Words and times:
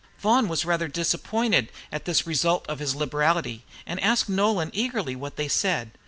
Vaughan 0.17 0.47
was 0.47 0.65
rather 0.65 0.87
disappointed 0.87 1.71
at 1.91 2.05
this 2.05 2.25
result 2.25 2.65
of 2.67 2.79
his 2.79 2.95
liberality, 2.95 3.65
and 3.85 3.99
asked 3.99 4.27
Nolan 4.29 4.71
eagerly 4.73 5.15
what 5.15 5.35
they 5.35 5.47
said. 5.47 5.91